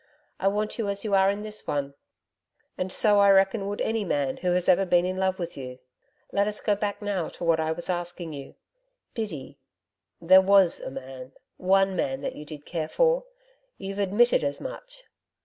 I 0.39 0.47
want 0.47 0.79
you 0.79 0.89
as 0.89 1.03
you 1.05 1.13
are 1.13 1.29
in 1.29 1.43
this 1.43 1.67
one. 1.67 1.93
And 2.75 2.91
so 2.91 3.19
I 3.19 3.29
reckon 3.29 3.67
would 3.67 3.81
any 3.81 4.03
man 4.03 4.37
who 4.37 4.51
has 4.53 4.67
ever 4.67 4.83
been 4.83 5.05
in 5.05 5.17
love 5.17 5.37
with 5.37 5.55
you. 5.55 5.77
Let 6.31 6.47
us 6.47 6.59
go 6.59 6.75
back 6.75 7.03
now 7.03 7.29
to 7.29 7.43
what 7.43 7.59
I 7.59 7.71
was 7.71 7.87
asking 7.87 8.33
you. 8.33 8.55
Biddy, 9.13 9.59
there 10.19 10.41
WAS 10.41 10.79
a 10.81 10.89
man 10.89 11.33
one 11.57 11.95
man 11.95 12.21
that 12.21 12.35
you 12.35 12.45
did 12.45 12.65
care 12.65 12.89
for? 12.89 13.25
You've 13.77 13.99
admitted 13.99 14.43
as 14.43 14.59
much.' 14.59 15.03